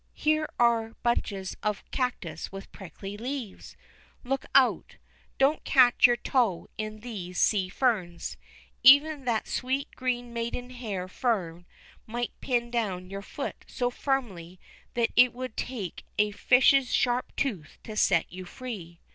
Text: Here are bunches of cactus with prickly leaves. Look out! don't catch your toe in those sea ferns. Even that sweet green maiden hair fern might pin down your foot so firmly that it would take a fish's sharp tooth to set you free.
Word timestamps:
Here 0.15 0.49
are 0.57 0.95
bunches 1.03 1.55
of 1.61 1.83
cactus 1.91 2.51
with 2.51 2.71
prickly 2.71 3.17
leaves. 3.17 3.77
Look 4.23 4.47
out! 4.55 4.95
don't 5.37 5.63
catch 5.63 6.07
your 6.07 6.15
toe 6.17 6.69
in 6.75 7.01
those 7.01 7.37
sea 7.37 7.69
ferns. 7.69 8.35
Even 8.81 9.25
that 9.25 9.47
sweet 9.47 9.89
green 9.95 10.33
maiden 10.33 10.71
hair 10.71 11.07
fern 11.07 11.67
might 12.07 12.31
pin 12.41 12.71
down 12.71 13.11
your 13.11 13.21
foot 13.21 13.63
so 13.67 13.91
firmly 13.91 14.59
that 14.95 15.11
it 15.15 15.33
would 15.35 15.55
take 15.55 16.03
a 16.17 16.31
fish's 16.31 16.91
sharp 16.91 17.31
tooth 17.35 17.77
to 17.83 17.95
set 17.95 18.31
you 18.33 18.43
free. 18.43 18.99